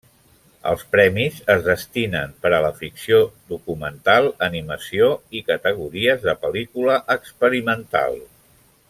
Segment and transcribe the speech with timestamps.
[0.69, 3.19] Els premis es destinen per a la ficció,
[3.53, 8.19] documental, animació i categories de pel·lícula experimental.